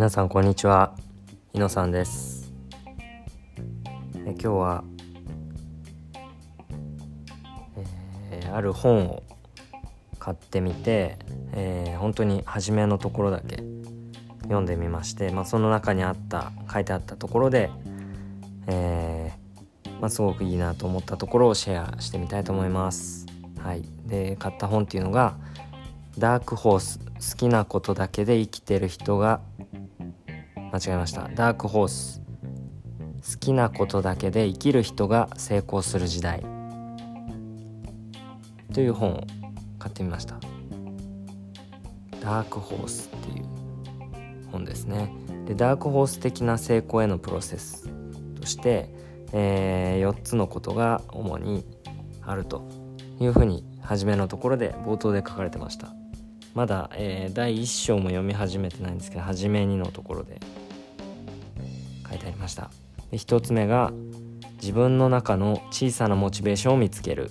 [0.00, 0.94] 皆さんこんにちは。
[1.52, 2.54] 井野さんです。
[4.24, 4.84] え今日は、
[8.30, 9.22] えー、ある本を
[10.18, 11.18] 買ってみて、
[11.52, 13.62] えー、本当に初めのところだけ
[14.44, 17.68] 読んでみまして、まあ、その中にあった書いてあったところで、
[18.68, 23.26] えー、まあ、すごくいいなと思ったところをシェアしてみたいと思います。
[23.58, 25.34] はい、で買った本っていうのが
[26.16, 29.42] 「ダークホース好きなことだけで生きてる人が
[30.72, 31.28] 間違えました。
[31.28, 32.22] ダークホース。
[33.30, 36.42] 好きなことだけで生きる人が成功する時代。
[38.72, 39.26] という本を
[39.78, 40.40] 買ってみました。
[42.22, 43.44] ダークホースっていう
[44.50, 45.12] 本ですね。
[45.44, 47.90] でダークホース的な成功へのプロセス
[48.40, 48.88] として、
[49.32, 51.66] えー、4つのことが主に
[52.22, 52.66] あると
[53.20, 55.92] いうふうに初めのところで冒頭で書かれてました。
[56.54, 60.40] まだ、えー、第1章も読み始めてないんですけど初めにのところで
[62.08, 62.70] 書いてありました。
[63.10, 63.92] で1つ目が
[64.60, 67.30] 自分の中の小さなモチベーションを見つける。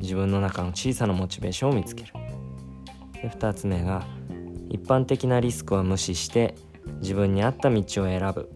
[0.00, 2.12] 自分の中の小さなモチベーションを見つける。
[3.12, 4.06] で2つ目が
[4.70, 6.54] 一般的なリスクは無視して
[7.00, 8.50] 自分に合った道を選ぶ。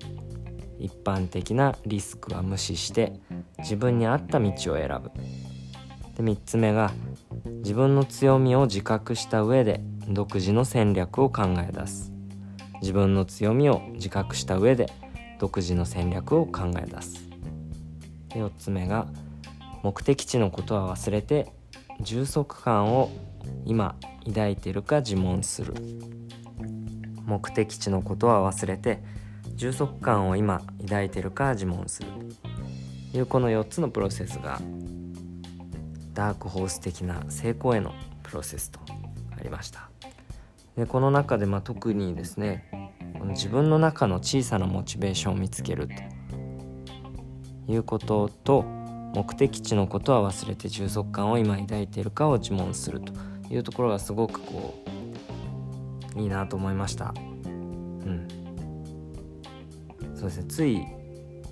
[0.78, 3.20] 一般的なリスクは無視して
[3.58, 5.10] 自分に合った道を選ぶ。
[6.16, 6.92] で3つ目が
[7.44, 12.12] 自分の強みを自覚した上で独自の戦略を考え出す。
[12.80, 14.92] 自分の強みを自覚した上で
[15.38, 17.28] 独自の戦略を考え出す。
[18.30, 19.06] 4つ目が
[19.82, 21.52] 目的地のことは忘れて
[22.00, 23.10] 充足感を
[23.64, 25.74] 今抱いているか自問する。
[27.24, 29.02] 目的地のことは忘れて
[29.54, 32.08] 充足感を今抱いているか自問する。
[33.10, 34.60] というこの4つのプロセスが
[36.12, 38.80] ダークホース的な成功へのプロセスと
[39.36, 39.90] ありました。
[40.76, 45.94] でこの中でま特にですねこの自分の中の小さなモチベーションを見つけると
[47.72, 48.62] いうことと
[49.14, 53.12] 目的地のことは忘れて充足感を今抱いているかを自問すると
[53.50, 54.82] いうところがすごくこ
[56.16, 57.14] ういいなと思いました。
[57.44, 58.26] うん。
[60.14, 60.44] そうですね。
[60.44, 60.86] つい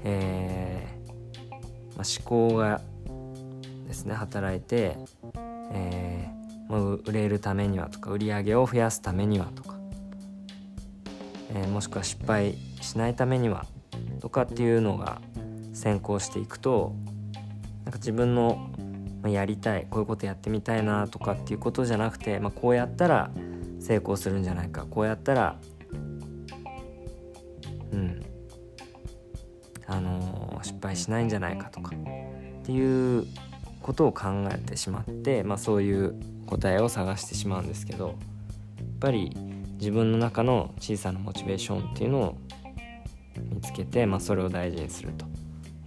[0.03, 2.81] えー、まあ、思考が
[3.91, 4.97] ですね働いて、
[5.73, 9.77] えー、まあ、売れるためにはとか売り上げを増やすためにはとか、
[11.53, 13.67] えー、もしくは失敗しないためには
[14.21, 15.21] とかっていうのが
[15.73, 16.95] 先行していくと
[17.85, 18.71] なんか自分の
[19.25, 23.33] やりたいこういうことやってみたいなとかっていうことじゃなくて、まあ、こうやったら
[23.81, 25.57] 成功するんじゃないかこうやったら
[27.93, 28.25] うん
[29.89, 33.27] あのー、失敗しないんじゃないかとかっていう
[33.91, 36.15] ことを考えてしまって、まあ、そういう
[36.47, 38.17] 答えを探してしまうんですけどやっ
[39.01, 39.37] ぱり
[39.79, 42.39] 自分の中の小さなモチベーションっていうのを
[43.53, 45.27] 見つけて、まあ、それを大事にすると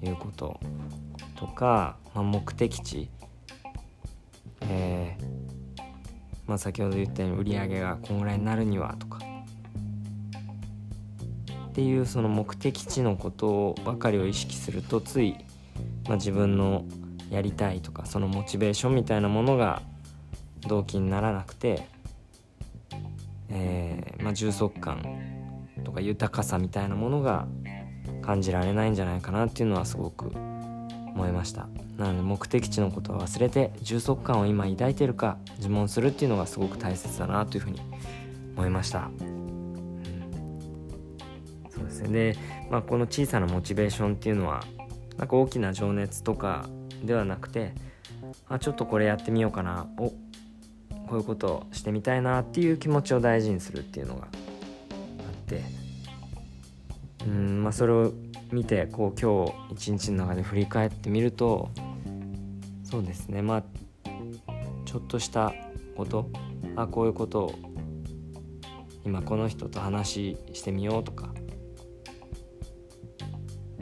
[0.06, 0.60] いうこと
[1.38, 3.10] とか、まあ、目的地、
[4.68, 5.82] えー
[6.46, 9.20] まあ、先ほど言ったように売り上げがこんぐらいになるにはとか
[11.70, 15.38] っていうその目的地のことばかりを意識するとつい、
[16.10, 16.84] まあ、自分の
[17.30, 19.82] やりたいとかそのモチベーションみたいなものが
[20.68, 21.88] 動機にならなくて、
[23.50, 25.04] えー、まあ、充足感
[25.84, 27.48] とか豊かさみたいなものが
[28.22, 30.32] 感じられないんじゃないかなっていうのはすごく
[31.14, 31.68] 思いました。
[31.98, 37.80] なので目的地のことは忘れて充足感を今抱いてるか自問するっていうのがすごく大切だなというふうに
[38.56, 40.08] 思いました、うん、
[41.70, 42.10] そうですね。
[42.10, 42.38] で、
[42.72, 44.64] まあ、この小さなモチベーションっていうのは
[45.18, 46.68] なんか大きな情熱とか
[47.04, 47.74] ではなくて
[48.48, 49.88] あちょっとこれやってみようかな。
[49.98, 50.14] お
[51.08, 54.32] こういうことをしてみたいなっていう気持ちを大事にするっていうのがあっ
[55.48, 55.62] て。
[57.28, 58.12] うんまあそれを
[58.52, 61.70] 見てこう今日一日の中で振り返ってみると
[62.84, 63.42] そうですね。
[63.42, 63.64] まあ
[64.86, 65.54] ちょっとした
[65.96, 66.30] こと。
[66.76, 67.46] あこういうこと。
[67.46, 67.74] を
[69.06, 71.34] 今この人と話してみようとか、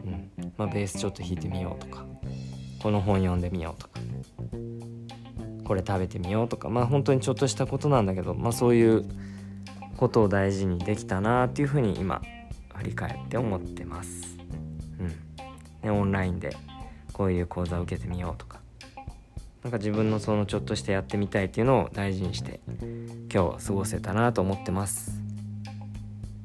[0.04, 2.11] うんまあ、ベースちょっと弾いてみようとか。
[2.81, 4.00] この本読んでみようとか
[5.66, 9.06] これ食べてみようとかまあ本当にちょっとしたことなんだけど、まあ、そういう
[9.98, 12.22] ことを大事にできたなっていうふうに今
[12.75, 14.38] 振り返って思ってます。
[15.00, 15.07] うん
[15.83, 16.56] ね、オンラインで
[17.13, 18.60] こういう講座を受けてみようとか
[19.63, 22.60] なんか自分のそのちょっとしてやってみたいっていうのを大事にして
[23.31, 25.22] 今日は過ごせたなと思ってます。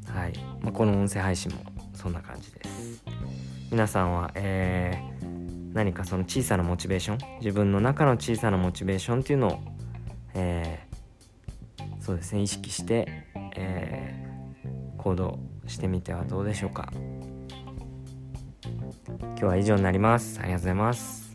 [0.06, 1.58] はい、まあ、この音声配信も
[1.94, 3.02] そんな感じです。
[3.70, 5.15] 皆さんは、えー
[5.76, 9.58] 何かその小さなモチベーション自分の中の小さなモチベーションっていうのを、
[10.32, 13.26] えー、そうですね意識して、
[13.56, 16.90] えー、行動してみてはどうでしょうか。
[19.20, 20.40] 今日は以上になります。
[20.40, 21.25] ありがとうございます。